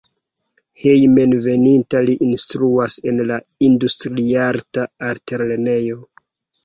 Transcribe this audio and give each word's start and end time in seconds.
Hejmenveninta 0.83 2.01
li 2.07 2.15
instruas 2.29 2.97
en 3.11 3.21
la 3.33 3.37
Industriarta 3.71 4.87
Altlernejo. 5.11 6.01